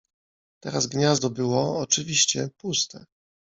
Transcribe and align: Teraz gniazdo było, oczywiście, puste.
Teraz 0.59 0.87
gniazdo 0.87 1.29
było, 1.29 1.79
oczywiście, 1.79 2.49
puste. 2.57 3.05